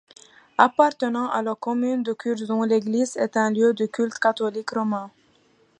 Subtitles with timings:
[0.57, 5.11] Appartenant à la commune de Curzon, l’église est un lieu de culte catholique romain.